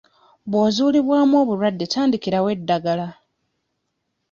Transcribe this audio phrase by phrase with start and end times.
[0.49, 3.07] Bw'ozuulibwamu obulwadde, tandikirawo eddagala.